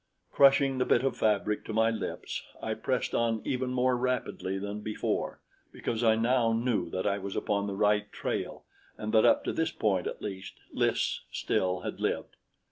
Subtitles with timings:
[0.31, 4.79] Crushing the bit of fabric to my lips, I pressed on even more rapidly than
[4.81, 8.65] before, because I now knew that I was upon the right trail
[8.97, 12.35] and that up to this point at least, Lys still had lived.